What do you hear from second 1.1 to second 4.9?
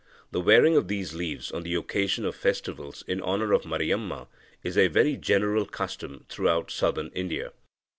leaves on the occasion of festivals in honour of Mariamma is a